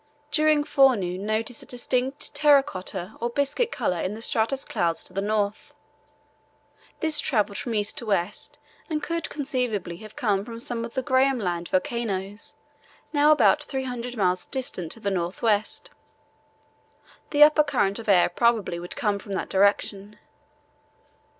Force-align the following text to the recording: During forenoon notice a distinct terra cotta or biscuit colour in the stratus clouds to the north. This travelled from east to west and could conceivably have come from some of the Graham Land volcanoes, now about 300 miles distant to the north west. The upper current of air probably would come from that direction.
During 0.31 0.63
forenoon 0.63 1.27
notice 1.27 1.61
a 1.61 1.67
distinct 1.67 2.33
terra 2.33 2.63
cotta 2.63 3.15
or 3.19 3.29
biscuit 3.29 3.71
colour 3.71 3.99
in 3.99 4.15
the 4.15 4.21
stratus 4.23 4.65
clouds 4.65 5.03
to 5.03 5.13
the 5.13 5.21
north. 5.21 5.75
This 7.01 7.19
travelled 7.19 7.59
from 7.59 7.75
east 7.75 7.99
to 7.99 8.07
west 8.07 8.57
and 8.89 9.03
could 9.03 9.29
conceivably 9.29 9.97
have 9.97 10.15
come 10.15 10.43
from 10.43 10.57
some 10.59 10.83
of 10.85 10.95
the 10.95 11.03
Graham 11.03 11.37
Land 11.37 11.69
volcanoes, 11.69 12.55
now 13.13 13.31
about 13.31 13.63
300 13.63 14.17
miles 14.17 14.47
distant 14.47 14.91
to 14.93 14.99
the 14.99 15.11
north 15.11 15.43
west. 15.43 15.91
The 17.29 17.43
upper 17.43 17.61
current 17.63 17.99
of 17.99 18.09
air 18.09 18.27
probably 18.27 18.79
would 18.79 18.95
come 18.95 19.19
from 19.19 19.33
that 19.33 19.49
direction. 19.49 20.17